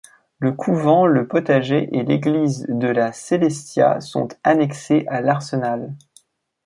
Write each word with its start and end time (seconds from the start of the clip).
Le 0.39 0.51
couvent, 0.51 1.05
le 1.05 1.27
potager 1.27 1.87
et 1.95 2.01
l'église 2.01 2.65
de 2.69 2.87
la 2.87 3.13
Celestia 3.13 4.01
sont 4.01 4.29
annexés 4.43 5.05
à 5.09 5.21
l'arsenal. 5.21 5.93